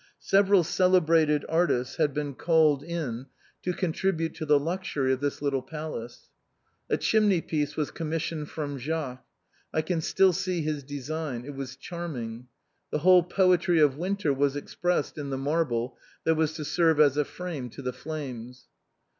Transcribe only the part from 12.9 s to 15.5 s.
whole poetry of winter was expressed in the